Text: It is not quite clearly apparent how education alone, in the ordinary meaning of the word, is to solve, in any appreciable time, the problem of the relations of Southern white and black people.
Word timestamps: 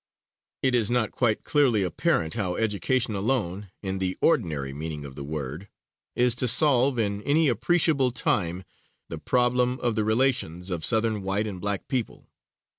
It 0.63 0.73
is 0.73 0.89
not 0.89 1.11
quite 1.11 1.43
clearly 1.43 1.83
apparent 1.83 2.33
how 2.33 2.55
education 2.55 3.13
alone, 3.15 3.69
in 3.83 3.99
the 3.99 4.17
ordinary 4.19 4.73
meaning 4.73 5.05
of 5.05 5.15
the 5.15 5.23
word, 5.23 5.69
is 6.15 6.33
to 6.41 6.47
solve, 6.47 6.97
in 6.97 7.21
any 7.21 7.47
appreciable 7.47 8.09
time, 8.09 8.63
the 9.09 9.19
problem 9.19 9.79
of 9.79 9.93
the 9.93 10.03
relations 10.03 10.71
of 10.71 10.83
Southern 10.83 11.21
white 11.21 11.45
and 11.45 11.61
black 11.61 11.87
people. 11.87 12.25